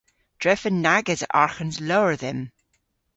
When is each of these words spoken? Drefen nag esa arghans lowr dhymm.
Drefen 0.41 0.77
nag 0.85 1.05
esa 1.13 1.27
arghans 1.43 1.77
lowr 1.87 2.13
dhymm. 2.21 2.41